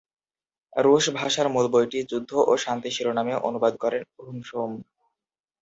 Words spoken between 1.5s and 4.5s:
মূল বইটি "যুদ্ধ ও শান্তি" শিরোনামে অনুবাদ করেন অরুণ